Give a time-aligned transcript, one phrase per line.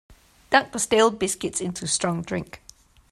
[0.49, 2.63] Dunk the stale biscuits into strong drink.